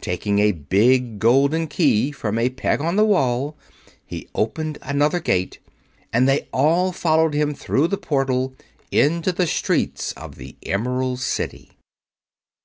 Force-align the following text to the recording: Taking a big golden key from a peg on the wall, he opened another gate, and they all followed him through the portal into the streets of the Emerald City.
Taking 0.00 0.40
a 0.40 0.50
big 0.50 1.20
golden 1.20 1.68
key 1.68 2.10
from 2.10 2.40
a 2.40 2.48
peg 2.48 2.80
on 2.80 2.96
the 2.96 3.04
wall, 3.04 3.56
he 4.04 4.26
opened 4.34 4.78
another 4.82 5.20
gate, 5.20 5.60
and 6.12 6.28
they 6.28 6.48
all 6.52 6.90
followed 6.90 7.34
him 7.34 7.54
through 7.54 7.86
the 7.86 7.96
portal 7.96 8.56
into 8.90 9.30
the 9.30 9.46
streets 9.46 10.10
of 10.14 10.34
the 10.34 10.56
Emerald 10.64 11.20
City. 11.20 11.70